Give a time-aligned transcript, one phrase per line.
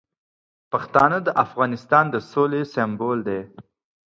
[0.71, 3.41] پښتانه د افغانستان د سولې سمبول دي.